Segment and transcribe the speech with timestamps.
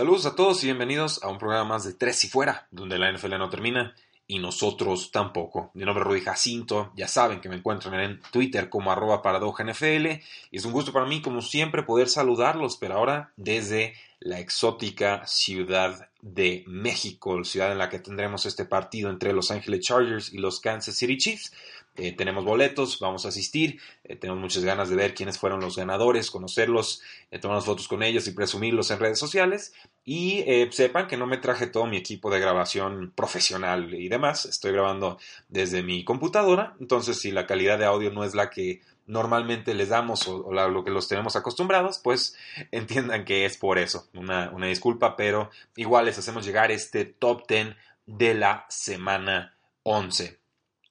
[0.00, 3.12] Saludos a todos y bienvenidos a un programa más de Tres y Fuera, donde la
[3.12, 3.94] NFL no termina
[4.26, 5.70] y nosotros tampoco.
[5.74, 10.06] Mi nombre es Rudy Jacinto, ya saben que me encuentran en Twitter como arroba NFL
[10.06, 15.26] y es un gusto para mí, como siempre, poder saludarlos, pero ahora desde la exótica
[15.26, 20.38] ciudad de México, ciudad en la que tendremos este partido entre Los Angeles Chargers y
[20.38, 21.52] los Kansas City Chiefs.
[21.96, 25.76] Eh, tenemos boletos, vamos a asistir, eh, tenemos muchas ganas de ver quiénes fueron los
[25.76, 29.72] ganadores, conocerlos, eh, tomar fotos con ellos y presumirlos en redes sociales.
[30.04, 34.72] Y sepan que no me traje todo mi equipo de grabación profesional y demás, estoy
[34.72, 38.80] grabando desde mi computadora, entonces si la calidad de audio no es la que
[39.10, 42.36] normalmente les damos o, lo que los tenemos acostumbrados, pues
[42.70, 47.46] entiendan que es por eso, una, una disculpa, pero igual les hacemos llegar este top
[47.48, 50.38] 10 de la semana 11.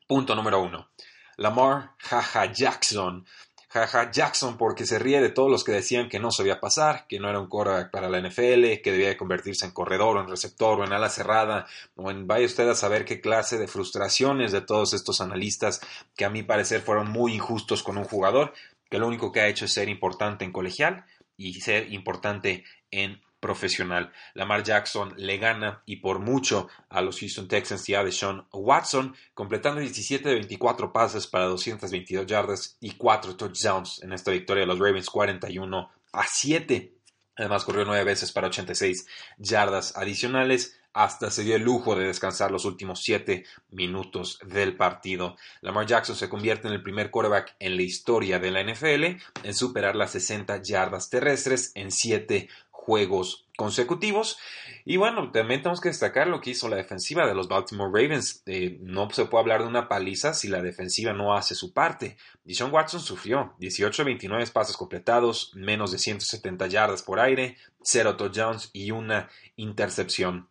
[0.07, 0.89] Punto número uno.
[1.37, 3.25] Lamar Jaja Jackson.
[3.69, 7.19] Jaja Jackson porque se ríe de todos los que decían que no sabía pasar, que
[7.19, 10.79] no era un quarterback para la NFL, que debía convertirse en corredor o en receptor
[10.79, 14.61] o en ala cerrada, o en vaya usted a saber qué clase de frustraciones de
[14.61, 15.81] todos estos analistas
[16.15, 18.53] que a mi parecer fueron muy injustos con un jugador,
[18.89, 21.05] que lo único que ha hecho es ser importante en colegial
[21.37, 24.11] y ser importante en profesional.
[24.33, 29.15] Lamar Jackson le gana y por mucho a los Houston Texans y a Deshaun Watson,
[29.33, 34.67] completando 17 de 24 pases para 222 yardas y 4 touchdowns en esta victoria de
[34.67, 36.93] los Ravens 41 a 7.
[37.37, 40.78] Además corrió 9 veces para 86 yardas adicionales.
[40.93, 45.35] Hasta se dio el lujo de descansar los últimos 7 minutos del partido.
[45.61, 49.03] Lamar Jackson se convierte en el primer quarterback en la historia de la NFL
[49.43, 52.49] en superar las 60 yardas terrestres en 7
[52.89, 54.39] juegos consecutivos.
[54.83, 58.41] Y bueno, también tenemos que destacar lo que hizo la defensiva de los Baltimore Ravens.
[58.47, 62.17] Eh, no se puede hablar de una paliza si la defensiva no hace su parte.
[62.45, 68.71] Deshaun Watson sufrió 18 29 pases completados, menos de 170 yardas por aire, 0 touchdowns
[68.73, 70.48] y una intercepción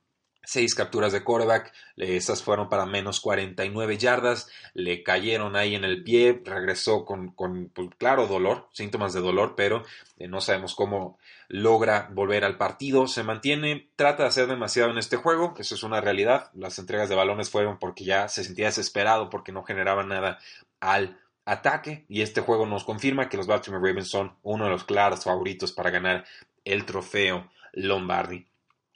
[0.49, 6.03] seis capturas de quarterback, esas fueron para menos 49 yardas, le cayeron ahí en el
[6.03, 9.85] pie, regresó con, pues, claro dolor, síntomas de dolor, pero
[10.17, 14.97] eh, no sabemos cómo logra volver al partido, se mantiene, trata de hacer demasiado en
[14.97, 18.67] este juego, eso es una realidad, las entregas de balones fueron porque ya se sentía
[18.67, 20.39] desesperado porque no generaba nada
[20.81, 24.85] al ataque y este juego nos confirma que los Baltimore Ravens son uno de los
[24.85, 26.25] claros favoritos para ganar
[26.65, 28.47] el trofeo Lombardi.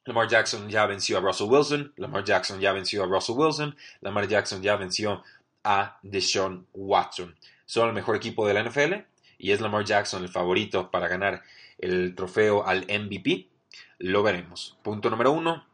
[0.05, 4.27] Lamar Jackson ya venció a Russell Wilson, Lamar Jackson ya venció a Russell Wilson, Lamar
[4.27, 5.23] Jackson ya venció
[5.63, 7.37] a Deshaun Watson.
[7.67, 8.95] Son el mejor equipo de la NFL
[9.39, 11.43] y es Lamar Jackson el favorito para ganar
[11.79, 13.49] el trofeo al MVP.
[13.99, 14.77] Lo veremos.
[14.83, 15.65] Punto número uno,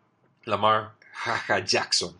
[0.44, 2.18] Lamar Jaja Jackson.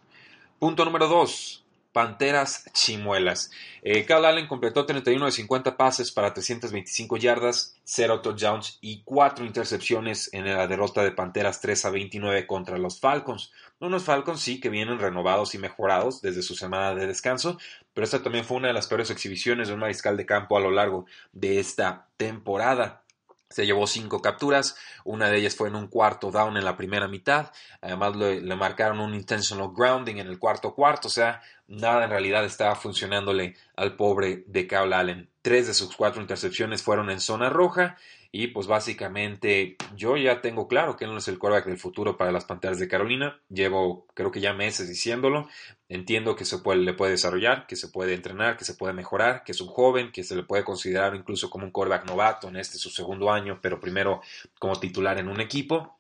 [0.59, 3.51] Punto número dos, Panteras Chimuelas.
[3.83, 10.29] Eh, Allen completó 31 de 50 pases para 325 yardas, 0 touchdowns y 4 intercepciones
[10.33, 13.53] en la derrota de Panteras 3 a 29 contra los Falcons.
[13.81, 17.59] Unos Falcons sí que vienen renovados y mejorados desde su semana de descanso,
[17.95, 20.61] pero esta también fue una de las peores exhibiciones de un mariscal de campo a
[20.61, 23.03] lo largo de esta temporada.
[23.51, 27.09] Se llevó cinco capturas, una de ellas fue en un cuarto down en la primera
[27.09, 27.51] mitad,
[27.81, 32.45] además le, marcaron un intentional grounding en el cuarto cuarto, o sea, nada en realidad
[32.45, 35.31] estaba funcionándole al pobre de Kyle Allen.
[35.43, 37.97] Tres de sus cuatro intercepciones fueron en zona roja
[38.31, 42.19] y pues básicamente yo ya tengo claro que él no es el quarterback del futuro
[42.19, 43.41] para las Panteras de Carolina.
[43.49, 45.49] Llevo creo que ya meses diciéndolo.
[45.89, 49.45] Entiendo que se puede, le puede desarrollar, que se puede entrenar, que se puede mejorar,
[49.45, 52.57] que es un joven, que se le puede considerar incluso como un quarterback novato en
[52.57, 54.21] este su segundo año, pero primero
[54.59, 55.98] como titular en un equipo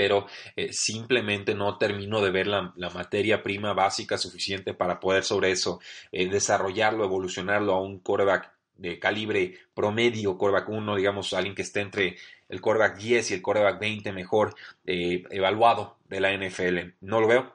[0.00, 0.26] pero
[0.56, 5.78] eh, simplemente no termino de ver la, materia prima básica suficiente para poder sobre eso
[6.10, 11.80] eh, desarrollarlo, evolucionarlo a un quarterback de calibre promedio, coreback 1, digamos, alguien que esté
[11.80, 12.16] entre
[12.48, 14.54] el coreback 10 y el coreback 20 mejor
[14.86, 16.94] eh, evaluado de la NFL.
[17.02, 17.54] No lo veo,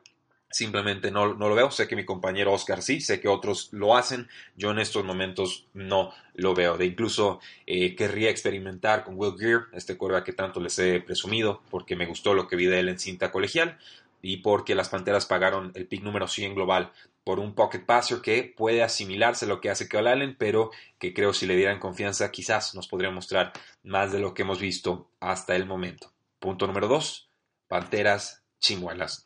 [0.49, 1.71] simplemente no, no, lo veo.
[1.71, 4.27] Sé que mi compañero Oscar sí, sé que otros lo hacen.
[4.55, 6.77] Yo en estos momentos no lo veo.
[6.77, 11.61] De incluso eh, querría experimentar con Will Greer, este coreback que tanto les he presumido,
[11.69, 13.77] porque me gustó lo que vi de él en cinta colegial.
[14.21, 16.91] y porque las Panteras pagaron el pick número 100 global
[17.23, 21.13] por un pocket passer que puede asimilarse a lo que hace Kyle Allen, pero que
[21.13, 23.51] creo si le dieran confianza quizás nos podría mostrar
[23.83, 26.13] más de lo que hemos visto hasta el momento.
[26.39, 27.29] Punto número 2,
[27.67, 29.24] Panteras chimuelas.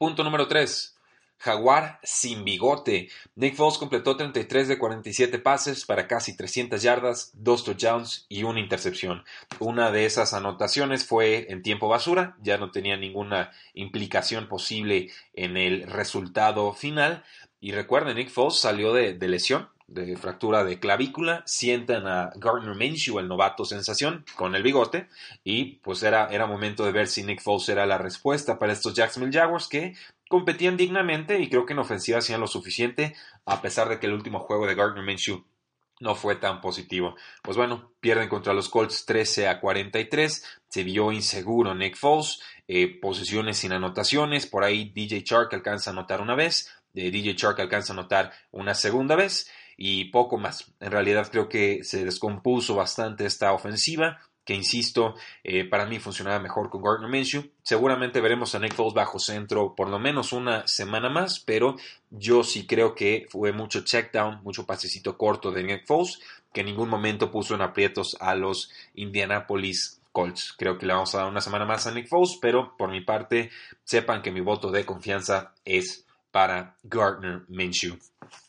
[0.00, 0.96] Punto número 3,
[1.36, 3.10] Jaguar sin bigote.
[3.34, 8.60] Nick Foles completó 33 de 47 pases para casi 300 yardas, dos touchdowns y una
[8.60, 9.24] intercepción.
[9.58, 15.58] Una de esas anotaciones fue en tiempo basura, ya no tenía ninguna implicación posible en
[15.58, 17.22] el resultado final.
[17.60, 23.18] Y recuerden, Nick Foles salió de, lesión, de fractura de clavícula, sientan a Gardner Minshew,
[23.18, 25.08] el novato sensación, con el bigote,
[25.42, 28.94] y pues era, era momento de ver si Nick Foles era la respuesta para estos
[28.94, 29.94] Jacksonville Jaguars que
[30.28, 34.12] competían dignamente y creo que en ofensiva hacían lo suficiente, a pesar de que el
[34.12, 35.44] último juego de Gardner Minshew
[35.98, 37.16] no fue tan positivo.
[37.42, 43.00] Pues bueno, pierden contra los Colts 13 a 43, se vio inseguro Nick Foles, eh,
[43.00, 47.58] posiciones sin anotaciones, por ahí DJ Chark alcanza a anotar una vez, eh, DJ Chark
[47.58, 49.50] alcanza a anotar una segunda vez
[49.82, 50.70] y poco más.
[50.78, 56.38] En realidad creo que se descompuso bastante esta ofensiva, que insisto, eh, para mí funcionaba
[56.38, 57.50] mejor con Gardner Minshew.
[57.62, 61.76] Seguramente veremos a Nick Foles bajo centro por lo menos una semana más, pero
[62.10, 66.20] yo sí creo que fue mucho check down, mucho pasecito corto de Nick Foles,
[66.52, 70.52] que en ningún momento puso en aprietos a los Indianapolis Colts.
[70.58, 73.00] Creo que le vamos a dar una semana más a Nick Foles, pero por mi
[73.00, 73.50] parte,
[73.84, 77.98] sepan que mi voto de confianza es para Gardner Minshew.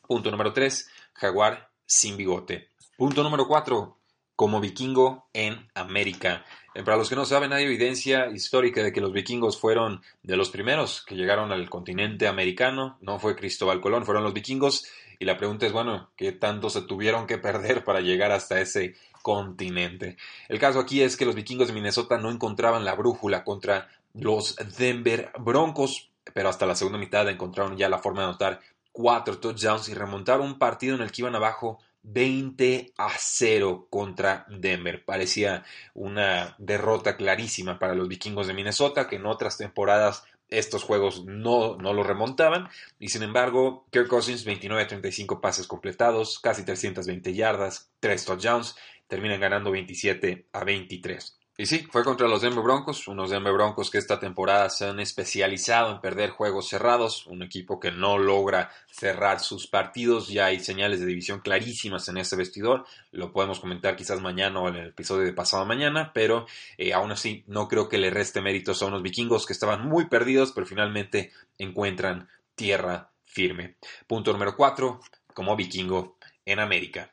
[0.07, 2.69] Punto número 3, Jaguar sin bigote.
[2.97, 3.97] Punto número 4,
[4.35, 6.45] como vikingo en América.
[6.73, 10.37] Eh, para los que no saben, hay evidencia histórica de que los vikingos fueron de
[10.37, 12.97] los primeros que llegaron al continente americano.
[13.01, 14.85] No fue Cristóbal Colón, fueron los vikingos.
[15.19, 18.95] Y la pregunta es, bueno, ¿qué tanto se tuvieron que perder para llegar hasta ese
[19.21, 20.17] continente?
[20.47, 24.55] El caso aquí es que los vikingos de Minnesota no encontraban la brújula contra los
[24.77, 28.59] Denver Broncos, pero hasta la segunda mitad encontraron ya la forma de anotar
[28.91, 34.45] cuatro touchdowns y remontar un partido en el que iban abajo 20 a 0 contra
[34.49, 35.05] Denver.
[35.05, 35.63] Parecía
[35.93, 41.77] una derrota clarísima para los vikingos de Minnesota, que en otras temporadas estos juegos no,
[41.77, 42.69] no lo remontaban.
[42.99, 48.75] Y sin embargo, Kirk Cousins, 29 a 35 pases completados, casi 320 yardas, 3 touchdowns,
[49.07, 51.40] terminan ganando 27 a 23.
[51.61, 54.99] Y sí, fue contra los Denver Broncos, unos Denver Broncos que esta temporada se han
[54.99, 60.59] especializado en perder juegos cerrados, un equipo que no logra cerrar sus partidos, ya hay
[60.59, 64.87] señales de división clarísimas en ese vestidor, lo podemos comentar quizás mañana o en el
[64.87, 66.47] episodio de pasado mañana, pero
[66.79, 70.05] eh, aún así no creo que le reste méritos a unos vikingos que estaban muy
[70.05, 73.75] perdidos, pero finalmente encuentran tierra firme.
[74.07, 74.99] Punto número 4,
[75.35, 77.11] como vikingo en América.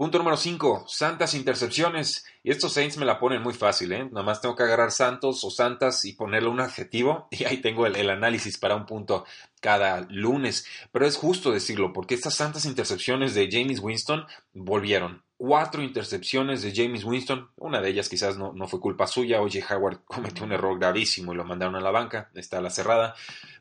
[0.00, 2.24] Punto número 5, santas intercepciones.
[2.42, 4.08] Y estos Saints me la ponen muy fácil, ¿eh?
[4.10, 7.84] Nada más tengo que agarrar santos o santas y ponerle un adjetivo y ahí tengo
[7.84, 9.26] el, análisis para un punto
[9.60, 10.64] cada lunes.
[10.90, 14.24] Pero es justo decirlo, porque estas santas intercepciones de James Winston
[14.54, 17.50] volvieron cuatro intercepciones de James Winston.
[17.56, 19.42] Una de ellas quizás no, no fue culpa suya.
[19.42, 22.30] Oye, Howard cometió un error gravísimo y lo mandaron a la banca.
[22.34, 23.14] Está a la cerrada.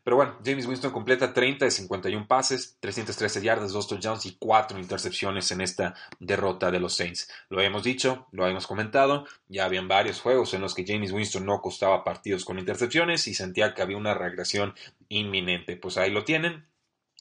[0.09, 4.79] Pero bueno, James Winston completa 30 de 51 pases, 313 yardas, 2 touchdowns y 4
[4.79, 7.29] intercepciones en esta derrota de los Saints.
[7.47, 9.27] Lo hemos dicho, lo hemos comentado.
[9.50, 13.35] Ya habían varios juegos en los que James Winston no costaba partidos con intercepciones y
[13.35, 14.73] sentía que había una regresión
[15.09, 15.77] inminente.
[15.77, 16.65] Pues ahí lo tienen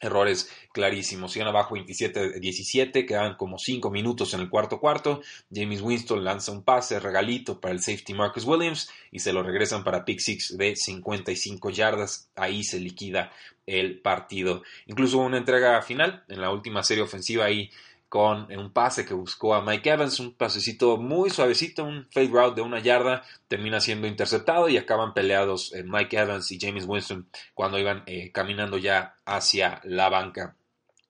[0.01, 1.35] Errores clarísimos.
[1.37, 5.23] Iban abajo 27-17, quedaban como 5 minutos en el cuarto cuarto.
[5.53, 9.83] James Winston lanza un pase, regalito para el safety Marcus Williams y se lo regresan
[9.83, 12.31] para pick six de 55 yardas.
[12.37, 13.33] Ahí se liquida
[13.67, 14.63] el partido.
[14.87, 17.71] Incluso una entrega final en la última serie ofensiva ahí
[18.09, 22.57] con un pase que buscó a Mike Evans, un pasecito muy suavecito, un fade route
[22.57, 27.29] de una yarda, termina siendo interceptado y acaban peleados eh, Mike Evans y James Winston
[27.55, 30.57] cuando iban eh, caminando ya hacia la banca.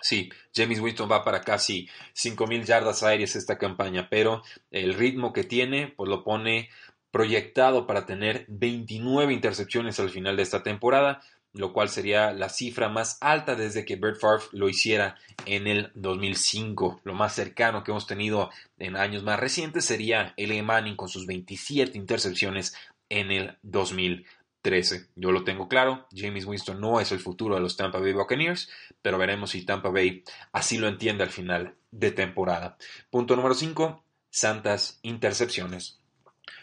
[0.01, 5.45] Sí, James Winston va para casi 5.000 yardas aéreas esta campaña, pero el ritmo que
[5.45, 6.69] tiene pues lo pone
[7.11, 11.21] proyectado para tener 29 intercepciones al final de esta temporada
[11.53, 15.91] lo cual sería la cifra más alta desde que Bert Favre lo hiciera en el
[15.95, 17.01] 2005.
[17.05, 20.63] Lo más cercano que hemos tenido en años más recientes sería L.
[20.63, 22.75] Manning con sus 27 intercepciones
[23.09, 25.09] en el 2013.
[25.17, 28.71] Yo lo tengo claro, James Winston no es el futuro de los Tampa Bay Buccaneers,
[29.03, 32.77] pero veremos si Tampa Bay así lo entiende al final de temporada.
[33.11, 36.01] Punto número 5, santas intercepciones.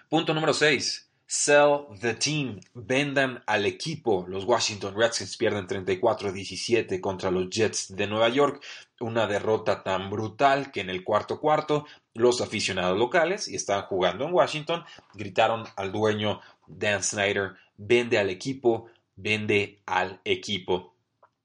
[0.10, 4.26] Punto número 6, Sell the team, vendan al equipo.
[4.28, 8.64] Los Washington Redskins pierden 34-17 contra los Jets de Nueva York.
[9.00, 14.26] Una derrota tan brutal que en el cuarto cuarto los aficionados locales, y estaban jugando
[14.26, 20.94] en Washington, gritaron al dueño Dan Snyder, vende al equipo, vende al equipo.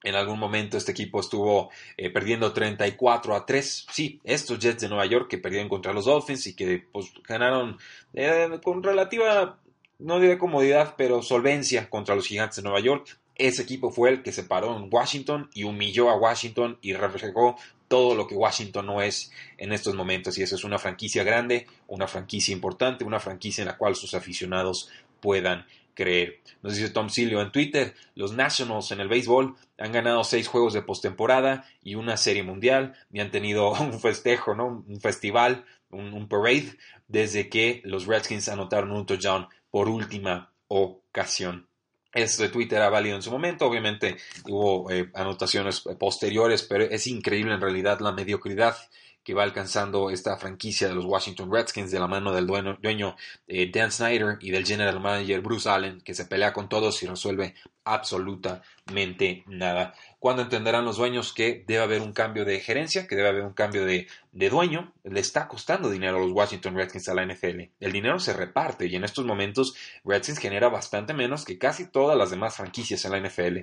[0.03, 3.87] En algún momento este equipo estuvo eh, perdiendo 34 a 3.
[3.93, 7.77] Sí, estos Jets de Nueva York que perdieron contra los Dolphins y que pues, ganaron
[8.15, 9.59] eh, con relativa,
[10.01, 13.19] no diré comodidad, pero solvencia contra los Gigantes de Nueva York.
[13.37, 17.57] Ese equipo fue el que se paró en Washington y humilló a Washington y reflejó
[17.89, 20.39] todo lo que Washington no es en estos momentos.
[20.39, 24.15] Y eso es una franquicia grande, una franquicia importante, una franquicia en la cual sus
[24.15, 24.91] aficionados
[25.21, 26.41] puedan creer.
[26.63, 30.73] Nos dice Tom Silio en Twitter, los Nationals en el béisbol han ganado seis juegos
[30.73, 34.85] de postemporada y una serie mundial y han tenido un festejo, ¿no?
[34.87, 36.77] un festival, un, parade,
[37.09, 41.69] desde que los Redskins anotaron un touchdown por última ocasión.
[42.13, 44.17] Este Twitter era válido en su momento, obviamente
[44.49, 48.77] hubo eh, anotaciones posteriores, pero es increíble en realidad la mediocridad
[49.23, 53.71] que va alcanzando esta franquicia de los Washington Redskins de la mano del dueño, eh,
[53.73, 57.55] Dan Snyder y del general manager Bruce Allen, que se pelea con todos y resuelve
[57.85, 59.95] absolutamente nada.
[60.21, 63.55] ¿Cuándo entenderán los dueños que debe haber un cambio de gerencia, que debe haber un
[63.55, 64.93] cambio de, de dueño?
[65.03, 67.71] Le está costando dinero a los Washington Redskins a la NFL.
[67.81, 69.75] El dinero se reparte y en estos momentos
[70.05, 73.61] Redskins genera bastante menos que casi todas las demás franquicias en la NFL.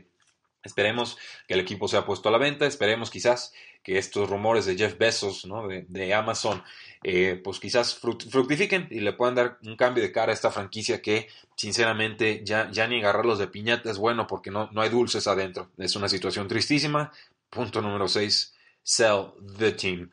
[0.64, 4.76] Esperemos que el equipo sea puesto a la venta, esperemos quizás que estos rumores de
[4.76, 5.48] Jeff Bezos,
[5.88, 6.62] de, Amazon,
[7.04, 11.02] eh, pues quizás fructifiquen y le puedan dar un cambio de cara a esta franquicia
[11.02, 15.28] que sinceramente ya, ya ni agarrarlos de piñata es bueno porque no, no hay dulces
[15.28, 15.72] adentro.
[15.78, 17.12] Es una situación tristísima.
[17.50, 20.12] Punto número 6, sell the team.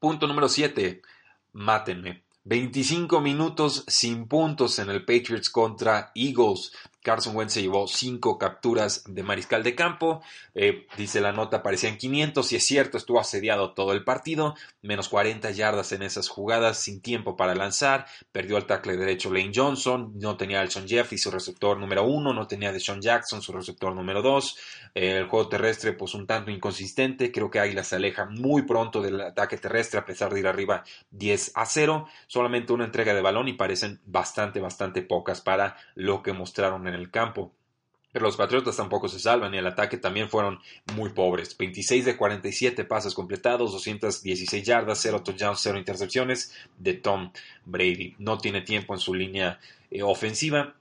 [0.00, 1.02] Punto número 7,
[1.52, 2.22] mátenme.
[2.44, 6.72] 25 minutos sin puntos en el Patriots contra Eagles.
[7.02, 10.22] Carson Wentz se llevó cinco capturas de mariscal de campo.
[10.54, 14.54] Eh, dice la nota, parecían 500 y es cierto, estuvo asediado todo el partido.
[14.82, 18.06] Menos 40 yardas en esas jugadas, sin tiempo para lanzar.
[18.30, 20.12] Perdió el tackle derecho Lane Johnson.
[20.16, 22.32] No tenía a Alshon Jeffrey, su receptor número uno.
[22.32, 24.56] No tenía a Deshaun Jackson, su receptor número dos.
[24.94, 27.32] Eh, el juego terrestre, pues un tanto inconsistente.
[27.32, 30.84] Creo que Águila se aleja muy pronto del ataque terrestre, a pesar de ir arriba
[31.10, 32.06] 10 a 0.
[32.28, 37.00] Solamente una entrega de balón y parecen bastante, bastante pocas para lo que mostraron en
[37.00, 37.52] el campo.
[38.12, 40.60] Pero los Patriotas tampoco se salvan y el ataque también fueron
[40.94, 41.56] muy pobres.
[41.56, 47.32] 26 de 47 pases completados, 216 yardas, 0 touchdowns, 0 intercepciones de Tom
[47.64, 48.14] Brady.
[48.18, 49.58] No tiene tiempo en su línea
[49.90, 50.74] eh, ofensiva.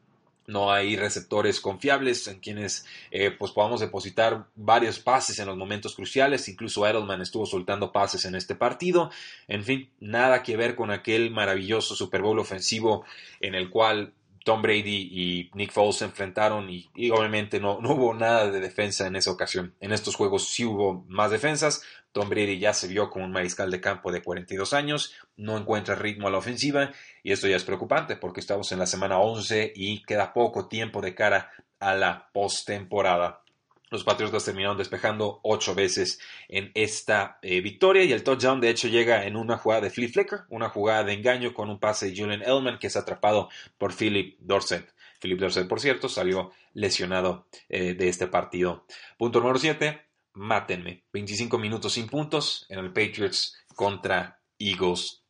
[0.47, 5.95] No hay receptores confiables en quienes eh, pues podamos depositar varios pases en los momentos
[5.95, 6.49] cruciales.
[6.49, 9.09] Incluso Edelman estuvo soltando pases en este partido.
[9.47, 13.05] En fin, nada que ver con aquel maravilloso Super Bowl ofensivo
[13.39, 14.11] en el cual
[14.43, 19.07] Tom Brady y Nick Foles se enfrentaron y, obviamente no, no, hubo nada de defensa
[19.07, 19.75] en esa ocasión.
[19.79, 21.83] En estos juegos sí hubo más defensas.
[22.11, 25.95] Tom Brady ya se vio como un mariscal de campo de 42 años, no encuentra
[25.95, 26.91] ritmo a la ofensiva
[27.23, 31.01] y esto ya es preocupante porque estamos en la semana 11 y queda poco tiempo
[31.01, 33.43] de cara a la postemporada.
[33.91, 38.87] Los Patriotas terminaron despejando ocho veces en esta eh, victoria y el touchdown de hecho
[38.87, 42.15] llega en una jugada de flip flicker, una jugada de engaño con un pase de
[42.15, 44.93] Julian Elman que es atrapado por Philip Dorset.
[45.19, 48.85] Philip Dorset, por cierto, salió lesionado eh, de este partido.
[49.17, 50.01] Punto número 7,
[50.35, 51.03] mátenme.
[51.11, 55.21] 25 minutos sin puntos en el Patriots contra Eagles.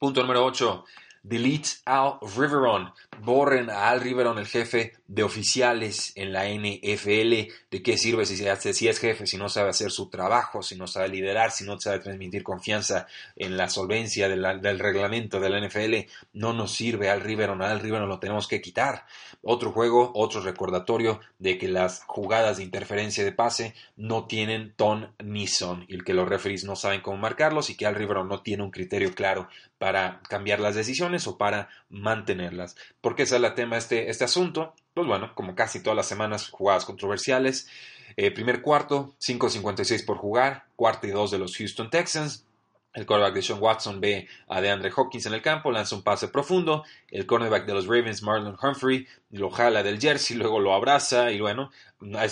[0.00, 0.84] Punto número 8,
[1.22, 2.92] delete Al Riveron.
[3.22, 7.52] Borren a Al Riveron, el jefe de oficiales en la NFL.
[7.70, 10.86] ¿De qué sirve si, si es jefe, si no sabe hacer su trabajo, si no
[10.86, 16.10] sabe liderar, si no sabe transmitir confianza en la solvencia del reglamento de la NFL?
[16.32, 17.62] No nos sirve Al Riveron.
[17.62, 19.06] Al Riveron lo tenemos que quitar.
[19.42, 25.12] Otro juego, otro recordatorio de que las jugadas de interferencia de pase no tienen ton
[25.18, 28.42] ni son y que los referees no saben cómo marcarlos y que Al Riveron no
[28.42, 29.48] tiene un criterio claro
[29.80, 32.76] para cambiar las decisiones o para mantenerlas.
[33.00, 34.74] ¿Por qué sale a tema este, este asunto?
[34.92, 37.66] Pues bueno, como casi todas las semanas, jugadas controversiales.
[38.18, 42.44] Eh, primer cuarto, 5.56 por jugar, cuarto y dos de los Houston Texans.
[42.92, 46.28] El cornerback de Sean Watson ve a DeAndre Hopkins en el campo, lanza un pase
[46.28, 46.84] profundo.
[47.10, 51.40] El cornerback de los Ravens, Marlon Humphrey, lo jala del jersey, luego lo abraza y
[51.40, 51.70] bueno,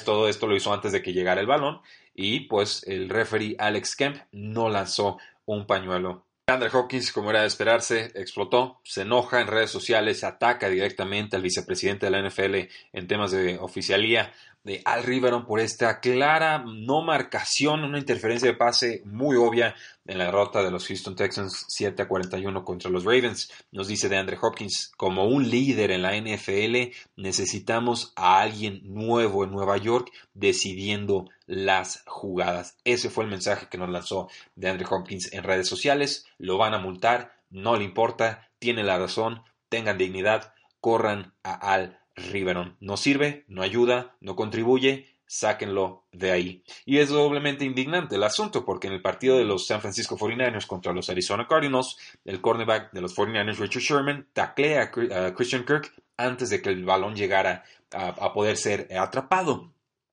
[0.05, 1.81] todo esto lo hizo antes de que llegara el balón.
[2.15, 7.47] Y pues el referee Alex Kemp no lanzó un pañuelo Andrew Hawkins, como era de
[7.47, 13.07] esperarse, explotó, se enoja en redes sociales, ataca directamente al vicepresidente de la NFL en
[13.07, 14.33] temas de oficialía
[14.69, 20.19] de Al Riveron por esta clara no marcación, una interferencia de pase muy obvia en
[20.19, 23.51] la derrota de los Houston Texans 7 a 41 contra los Ravens.
[23.73, 29.43] Nos dice de Andre Hopkins, como un líder en la NFL necesitamos a alguien nuevo
[29.43, 32.77] en Nueva York decidiendo las jugadas.
[32.85, 36.27] Ese fue el mensaje que nos lanzó de Andre Hopkins en redes sociales.
[36.37, 41.99] Lo van a multar, no le importa, tiene la razón, tengan dignidad, corran a Al
[42.31, 42.77] Riveron.
[42.81, 46.65] No sirve, no ayuda, no contribuye, sáquenlo de ahí.
[46.85, 50.67] Y es doblemente indignante el asunto, porque en el partido de los San Francisco 49ers
[50.67, 55.93] contra los Arizona Cardinals, el cornerback de los 49ers, Richard Sherman, taclea a Christian Kirk
[56.17, 59.73] antes de que el balón llegara a poder ser atrapado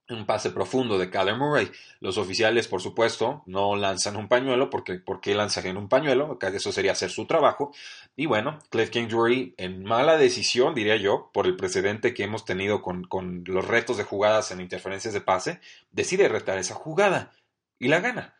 [0.09, 1.71] un pase profundo de Kyler Murray.
[2.00, 6.38] Los oficiales, por supuesto, no lanzan un pañuelo, porque ¿por qué lanzan un pañuelo?
[6.41, 7.71] Eso sería hacer su trabajo.
[8.15, 12.81] Y bueno, Cliff Kingsbury, en mala decisión, diría yo, por el precedente que hemos tenido
[12.81, 15.59] con, con los retos de jugadas en interferencias de pase,
[15.91, 17.31] decide retar esa jugada
[17.79, 18.35] y la gana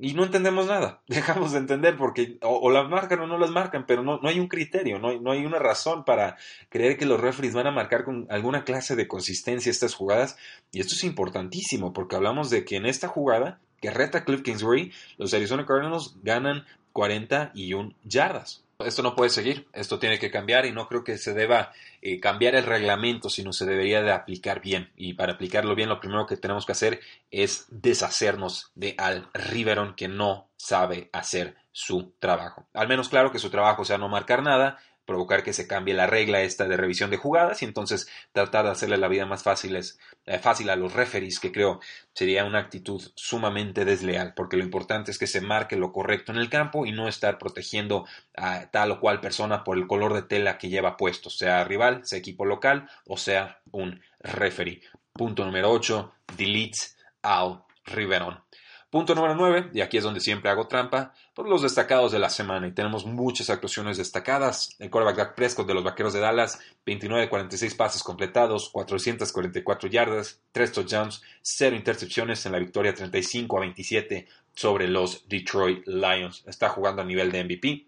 [0.00, 1.02] y no entendemos nada.
[1.08, 4.40] Dejamos de entender porque o, las marcan o no las marcan, pero no, no hay
[4.40, 6.36] un criterio, no hay, no hay, una razón para
[6.70, 10.36] creer que los referees van a marcar con alguna clase de consistencia estas jugadas.
[10.72, 14.92] Y esto es importantísimo porque hablamos de que en esta jugada que reta Cliff Kingsbury,
[15.18, 20.72] los Arizona Cardinals ganan 41 yardas esto no puede seguir, esto tiene que cambiar y
[20.72, 21.72] no creo que se deba
[22.02, 24.90] eh, cambiar el reglamento, sino se debería de aplicar bien.
[24.96, 29.94] Y para aplicarlo bien, lo primero que tenemos que hacer es deshacernos de Al Riveron
[29.94, 32.66] que no sabe hacer su trabajo.
[32.74, 34.78] Al menos claro que su trabajo sea no marcar nada,
[35.10, 38.70] provocar que se cambie la regla esta de revisión de jugadas y entonces tratar de
[38.70, 41.80] hacerle la vida más fácil, eh, fácil a los referees, que creo
[42.14, 46.38] sería una actitud sumamente desleal, porque lo importante es que se marque lo correcto en
[46.38, 50.22] el campo y no estar protegiendo a tal o cual persona por el color de
[50.22, 54.80] tela que lleva puesto, sea rival, sea equipo local o sea un referee.
[55.12, 56.78] Punto número 8, delete
[57.22, 58.44] al Riverón.
[58.90, 62.28] Punto número 9, y aquí es donde siempre hago trampa, por los destacados de la
[62.28, 62.66] semana.
[62.66, 64.74] Y tenemos muchas actuaciones destacadas.
[64.80, 69.88] El quarterback Dak Prescott de los Vaqueros de Dallas, 29 de 46 pases completados, 444
[69.88, 76.42] yardas, 3 touchdowns, 0 intercepciones en la victoria 35 a 27 sobre los Detroit Lions.
[76.48, 77.86] Está jugando a nivel de MVP,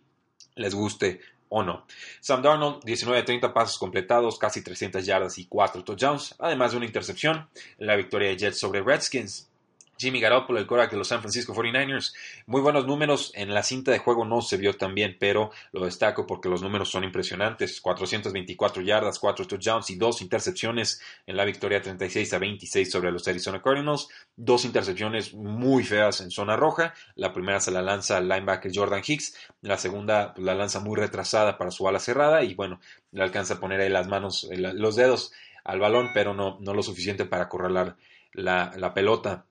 [0.55, 1.85] les guste o no.
[2.21, 6.77] Sam Darnold, 19 de 30 pases completados, casi 300 yardas y 4 touchdowns, además de
[6.77, 9.49] una intercepción en la victoria de Jets sobre Redskins.
[9.99, 12.13] Jimmy Garoppolo, el quarterback de los San Francisco 49ers.
[12.47, 13.31] Muy buenos números.
[13.35, 16.63] En la cinta de juego no se vio tan bien, pero lo destaco porque los
[16.63, 17.81] números son impresionantes.
[17.81, 23.29] 424 yardas, 4 touchdowns y 2 intercepciones en la victoria 36 a 26 sobre los
[23.29, 24.09] Arizona Cardinals.
[24.35, 26.95] Dos intercepciones muy feas en zona roja.
[27.15, 29.35] La primera se la lanza el linebacker Jordan Hicks.
[29.61, 32.81] La segunda pues, la lanza muy retrasada para su ala cerrada y bueno,
[33.13, 35.33] le alcanza a poner ahí las manos, eh, los dedos
[35.65, 37.97] al balón, pero no, no lo suficiente para corralar
[38.33, 39.47] la, la pelota.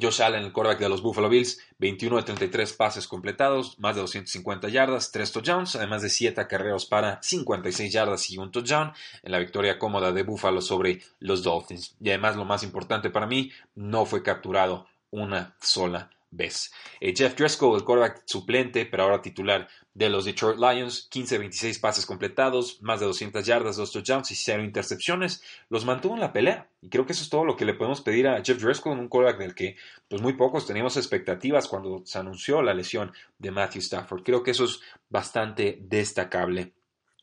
[0.00, 4.02] Josh Allen, el quarterback de los Buffalo Bills, 21 de 33 pases completados, más de
[4.02, 9.32] 250 yardas, 3 touchdowns, además de 7 acarreos para 56 yardas y un touchdown en
[9.32, 11.96] la victoria cómoda de Buffalo sobre los Dolphins.
[12.00, 16.72] Y además, lo más importante para mí, no fue capturado una sola vez.
[17.00, 19.68] Eh, Jeff Driscoll, el quarterback suplente, pero ahora titular
[19.98, 24.62] de los Detroit Lions, 15-26 pases completados, más de 200 yardas, 2 touchdowns y 0
[24.62, 26.68] intercepciones, los mantuvo en la pelea.
[26.80, 29.08] Y creo que eso es todo lo que le podemos pedir a Jeff Driscoll, un
[29.08, 29.76] quarterback del que
[30.08, 34.22] pues muy pocos teníamos expectativas cuando se anunció la lesión de Matthew Stafford.
[34.22, 34.80] Creo que eso es
[35.10, 36.74] bastante destacable.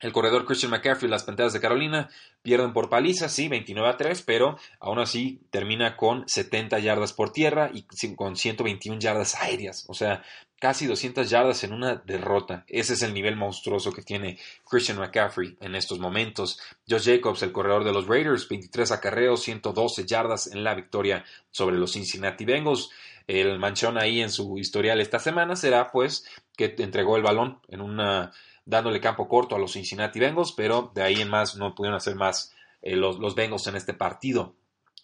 [0.02, 2.10] El corredor Christian McCaffrey, las Panteras de Carolina,
[2.42, 7.32] pierden por paliza, sí, 29 a 3, pero aún así termina con 70 yardas por
[7.32, 7.86] tierra y
[8.16, 9.86] con 121 yardas aéreas.
[9.88, 10.22] O sea,
[10.60, 12.65] casi 200 yardas en una derrota.
[12.68, 16.60] Ese es el nivel monstruoso que tiene Christian McCaffrey en estos momentos.
[16.89, 21.78] Josh Jacobs, el corredor de los Raiders, 23 acarreos, 112 yardas en la victoria sobre
[21.78, 22.89] los Cincinnati Bengals.
[23.28, 27.82] El manchón ahí en su historial esta semana será pues que entregó el balón en
[27.82, 28.32] una
[28.65, 32.15] dándole campo corto a los Cincinnati Bengals, pero de ahí en más no pudieron hacer
[32.15, 34.56] más eh, los, los Bengals en este partido.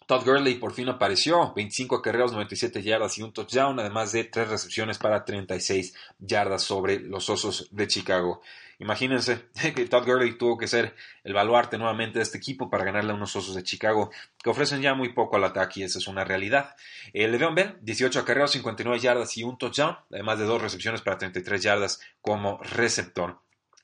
[0.06, 4.48] Todd Gurley por fin apareció, 25 acarreos, 97 yardas y un touchdown, además de 3
[4.48, 8.42] recepciones para 36 yardas sobre los Osos de Chicago.
[8.78, 13.12] Imagínense que Todd Gurley tuvo que ser el baluarte nuevamente de este equipo para ganarle
[13.12, 14.10] a unos Osos de Chicago
[14.42, 16.74] que ofrecen ya muy poco al ataque y esa es una realidad.
[17.12, 21.18] El Le'Veon Bell, 18 acarreos, 59 yardas y un touchdown, además de dos recepciones para
[21.18, 23.38] 33 yardas como receptor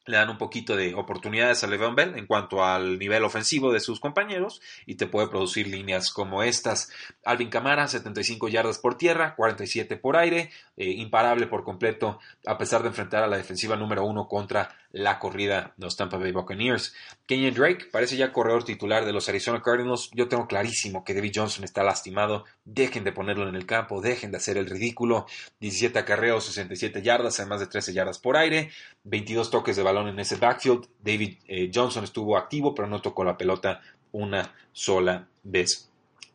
[0.09, 3.81] le dan un poquito de oportunidades a Le'Veon Bell en cuanto al nivel ofensivo de
[3.81, 6.91] sus compañeros y te puede producir líneas como estas.
[7.25, 12.83] Alvin Camara, 75 yardas por tierra, 47 por aire, eh, imparable por completo a pesar
[12.83, 16.95] de enfrentar a la defensiva número uno contra la corrida de los Tampa Bay Buccaneers.
[17.27, 20.11] Kenyon Drake parece ya corredor titular de los Arizona Cardinals.
[20.15, 22.45] Yo tengo clarísimo que David Johnson está lastimado.
[22.65, 25.27] Dejen de ponerlo en el campo, dejen de hacer el ridículo.
[25.61, 28.71] 17 acarreos, 67 yardas, además de 13 yardas por aire,
[29.05, 30.87] 22 toques de balón en ese backfield.
[31.01, 33.81] David eh, Johnson estuvo activo, pero no tocó la pelota
[34.13, 35.91] una sola vez.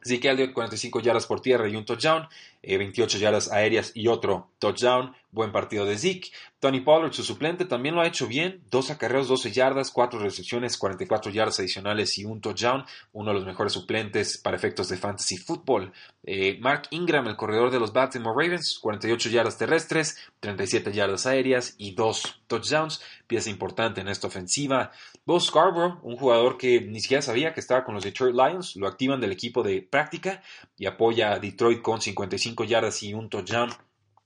[0.06, 2.28] Zeke Elliott, 45 yardas por tierra y un touchdown.
[2.62, 5.16] 28 yardas aéreas y otro touchdown.
[5.34, 6.30] Buen partido de Zeke.
[6.60, 8.62] Tony Pollard, su suplente, también lo ha hecho bien.
[8.70, 12.86] Dos acarreos, 12 yardas, cuatro recepciones, 44 yardas adicionales y un touchdown.
[13.14, 15.92] Uno de los mejores suplentes para efectos de fantasy football.
[16.24, 21.74] Eh, Mark Ingram, el corredor de los Baltimore Ravens, 48 yardas terrestres, 37 yardas aéreas
[21.80, 23.02] y dos touchdowns.
[23.26, 24.92] Pieza importante en esta ofensiva.
[25.26, 28.88] Bo Scarborough, un jugador que ni siquiera sabía que estaba con los Detroit Lions, lo
[28.88, 30.44] activan del equipo de práctica
[30.78, 33.72] y apoya a Detroit con 55 yardas y un touchdown.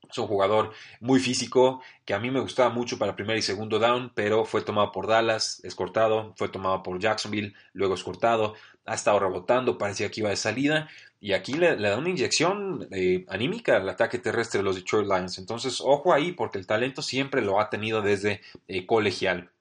[0.10, 3.80] Es un jugador muy físico que a mí me gustaba mucho para primer y segundo
[3.80, 8.56] down, pero fue tomado por Dallas, es cortado, fue tomado por Jacksonville, luego es cortado,
[8.86, 10.88] ha estado rebotando, parecía que iba de salida
[11.20, 15.38] y aquí le, da una inyección eh, anímica al ataque terrestre de los Detroit Lions.
[15.40, 19.52] Entonces, ojo ahí porque el talento siempre lo ha tenido desde eh, colegial.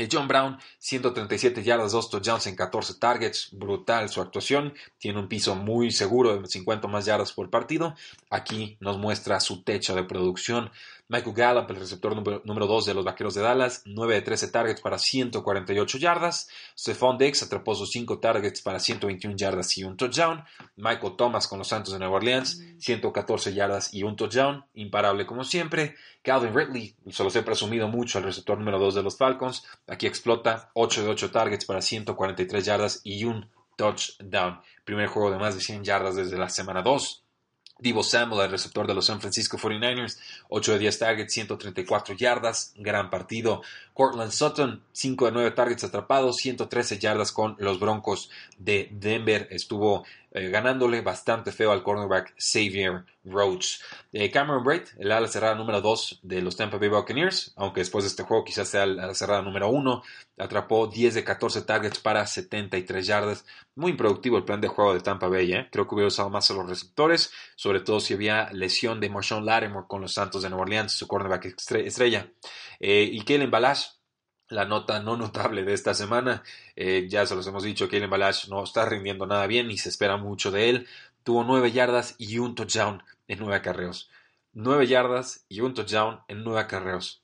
[0.00, 5.28] El John Brown, 137 yardas, 2 touchdowns en 14 targets, brutal su actuación, tiene un
[5.28, 7.94] piso muy seguro de 50 más yardas por partido.
[8.30, 10.70] Aquí nos muestra su techo de producción.
[11.10, 14.80] Michael Gallup, el receptor número 2 de los Vaqueros de Dallas, 9 de 13 targets
[14.80, 16.48] para 148 yardas.
[16.78, 20.44] Stephon Diggs atrapó sus 5 targets para 121 yardas y un touchdown.
[20.76, 25.42] Michael Thomas con los Santos de Nueva Orleans, 114 yardas y un touchdown, imparable como
[25.42, 25.96] siempre.
[26.22, 30.06] Calvin Ridley, se los he presumido mucho, el receptor número 2 de los Falcons, aquí
[30.06, 34.60] explota 8 de 8 targets para 143 yardas y un touchdown.
[34.84, 37.24] Primer juego de más de 100 yardas desde la semana 2.
[37.80, 42.72] Divo Samuel, el receptor de los San Francisco 49ers, 8 de 10 targets, 134 yardas,
[42.76, 43.62] gran partido.
[43.94, 49.48] Cortland Sutton, 5 de 9 targets atrapados, 113 yardas con los Broncos de Denver.
[49.50, 53.82] Estuvo eh, ganándole bastante feo al cornerback Xavier Rhodes.
[54.12, 58.04] Eh, Cameron Braid, el ala cerrada número 2 de los Tampa Bay Buccaneers, aunque después
[58.04, 60.02] de este juego quizás sea la cerrada número 1,
[60.38, 63.44] atrapó 10 de 14 targets para 73 yardas.
[63.74, 65.68] Muy improductivo el plan de juego de Tampa Bay, ¿eh?
[65.72, 69.44] creo que hubiera usado más a los receptores, sobre todo si había lesión de Marshawn
[69.44, 72.30] Lattimore con los Santos de Nueva Orleans, su cornerback estrella.
[72.78, 73.99] y Kellen Balash,
[74.50, 76.42] la nota no notable de esta semana.
[76.76, 79.88] Eh, ya se los hemos dicho, Kalen Balash no está rindiendo nada bien y se
[79.88, 80.88] espera mucho de él.
[81.24, 84.10] Tuvo nueve yardas y un touchdown en nueve acarreos.
[84.52, 87.22] Nueve yardas y un touchdown en nueve acarreos.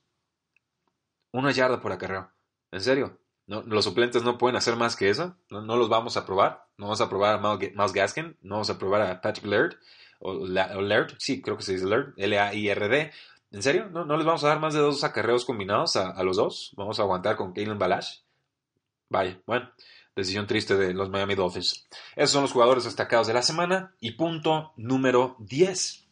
[1.31, 2.31] Una yarda por acarreo.
[2.71, 3.19] ¿En serio?
[3.45, 5.35] ¿No, ¿Los suplentes no pueden hacer más que eso?
[5.49, 6.65] ¿No, los vamos a probar?
[6.77, 8.37] ¿No vamos a probar a Miles Gaskin?
[8.41, 9.75] ¿No vamos a probar a Patrick Laird?
[10.19, 13.11] O, Laird, sí, creo que se dice Laird, L-A-I-R-D.
[13.51, 13.89] ¿En serio?
[13.89, 16.73] ¿No, les vamos a dar más de dos acarreos combinados a, los dos?
[16.75, 18.19] ¿Vamos a aguantar con Kalen Balash?
[19.09, 19.71] Vaya, bueno,
[20.15, 21.87] decisión triste de los Miami Dolphins.
[22.15, 23.95] Esos son los jugadores destacados de la semana.
[24.01, 26.07] Y punto número 10.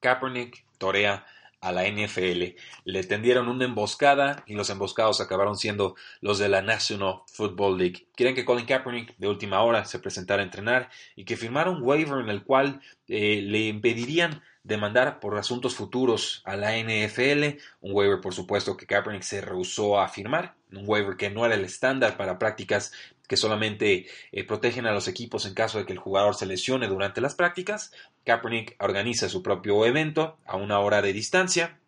[0.00, 1.26] Kaepernick torea
[1.62, 2.56] a la NFL.
[2.84, 8.08] Le tendieron una emboscada y los emboscados acabaron siendo los de la National Football League.
[8.16, 11.82] Quieren que Colin Kaepernick de última hora se presentara a entrenar y que firmara un
[11.82, 17.92] waiver en el cual eh, le impedirían demandar por asuntos futuros a la NFL, un
[17.92, 21.64] waiver por supuesto que Kaepernick se rehusó a firmar, un waiver que no era el
[21.64, 22.92] estándar para prácticas
[23.28, 26.86] que solamente eh, protegen a los equipos en caso de que el jugador se lesione
[26.86, 27.92] durante las prácticas.
[28.24, 31.78] Kaepernick organiza su propio evento a una hora de distancia,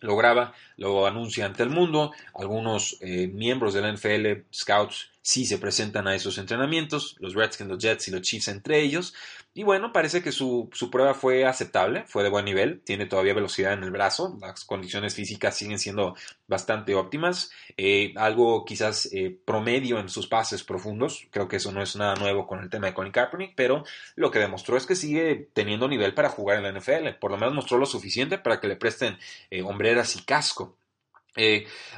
[0.00, 2.12] lo graba, lo anuncia ante el mundo.
[2.34, 7.68] Algunos eh, miembros de la NFL, scouts, sí se presentan a esos entrenamientos, los Redskins,
[7.68, 9.12] los Jets y los Chiefs entre ellos.
[9.52, 13.74] Y bueno, parece que su, prueba fue aceptable, fue de buen nivel, tiene todavía velocidad
[13.74, 16.14] en el brazo, las condiciones físicas siguen siendo
[16.46, 21.82] bastante óptimas, eh, algo quizás eh, promedio en sus pases profundos, creo que eso no
[21.82, 23.84] es nada nuevo con el tema de Colin Kaepernick, pero
[24.16, 27.36] lo que demostró es que sigue teniendo nivel para jugar en la NFL, por lo
[27.36, 29.18] menos mostró lo suficiente para que le presten
[29.50, 30.78] eh, hombreras y casco.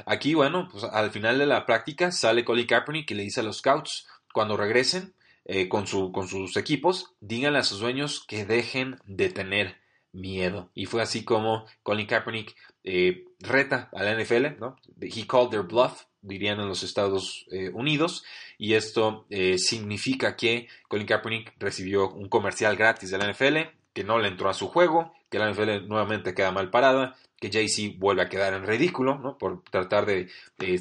[0.05, 3.43] Aquí, bueno, pues al final de la práctica sale Colin Kaepernick y le dice a
[3.43, 5.13] los scouts, cuando regresen,
[5.45, 9.77] eh, con, su, con sus equipos, díganle a sus dueños que dejen de tener
[10.13, 10.69] miedo.
[10.75, 14.77] Y fue así como Colin Kaepernick eh, reta a la NFL, ¿no?
[15.01, 18.23] He called their bluff, dirían en los Estados eh, Unidos,
[18.59, 19.25] y esto
[19.57, 23.57] significa que Colin Kaepernick recibió un comercial gratis de la NFL,
[23.93, 27.49] que no le entró a su juego, que la NFL nuevamente queda mal parada, que
[27.49, 29.37] Jay-Z vuelve a quedar en ridículo, ¿no?
[29.39, 30.29] Por tratar de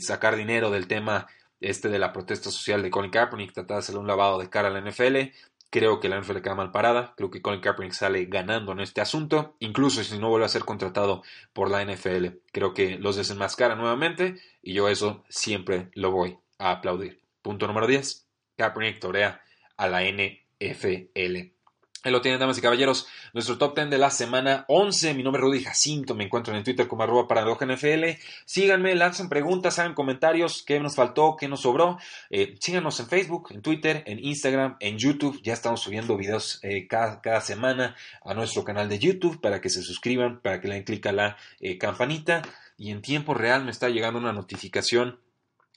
[0.03, 1.29] sacar dinero del tema
[1.61, 4.69] este de la protesta social de Colin Kaepernick, tratar de hacerle un lavado de cara
[4.69, 5.33] a la NFL.
[5.71, 7.15] Creo que la NFL queda mal parada.
[7.17, 9.55] Creo que Colin Kaepernick sale ganando en este asunto.
[9.61, 12.39] Incluso si no vuelve a ser contratado por la NFL.
[12.51, 14.41] Creo que los desenmascara nuevamente.
[14.63, 17.21] Y yo eso siempre lo voy a aplaudir.
[17.41, 18.27] Punto número 10.
[18.57, 19.43] Kaepernick torea
[19.77, 21.60] a la NFL.
[22.03, 23.07] Ahí lo tienen, damas y caballeros.
[23.35, 25.13] Nuestro top 10 de la semana 11.
[25.13, 26.15] Mi nombre es Rudy Jacinto.
[26.15, 28.19] Me encuentro en Twitter como arroba paradoja NFL.
[28.47, 30.63] Síganme, lancen preguntas, hagan comentarios.
[30.63, 31.37] ¿Qué nos faltó?
[31.39, 31.99] ¿Qué nos sobró?
[32.31, 35.43] Eh, síganos en Facebook, en Twitter, en Instagram, en YouTube.
[35.43, 39.83] Ya estamos subiendo videos eh, cada, semana a nuestro canal de YouTube para que se
[39.83, 42.41] suscriban, para que le den clic a la eh, campanita.
[42.79, 45.21] Y en tiempo real me está llegando una notificación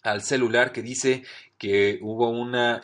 [0.03, 1.23] al celular que dice
[1.57, 2.81] que hubo una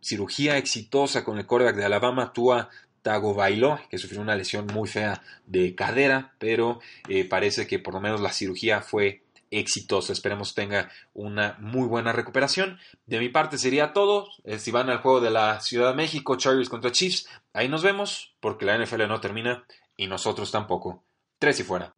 [0.00, 2.68] cirugía exitosa con el quarterback de Alabama, Tua
[3.02, 8.00] Tagovailoa, que sufrió una lesión muy fea de cadera, pero eh, parece que por lo
[8.00, 10.12] menos la cirugía fue exitosa.
[10.12, 12.78] Esperemos tenga una muy buena recuperación.
[13.06, 14.28] De mi parte sería todo.
[14.44, 17.82] Eh, si van al juego de la Ciudad de México, Chargers contra Chiefs, ahí nos
[17.82, 19.64] vemos, porque la NFL no termina
[19.96, 21.02] y nosotros tampoco.
[21.38, 21.94] Tres y fuera.